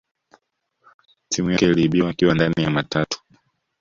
Simu 1.29 1.51
yake 1.51 1.65
iliibiwa 1.65 2.09
akiwa 2.09 2.33
ndani 2.35 2.63
ya 2.63 2.69
matatu 2.69 3.21